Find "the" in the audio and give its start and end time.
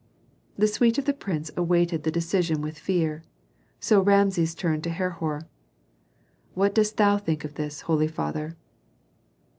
0.57-0.65, 1.05-1.13, 2.01-2.09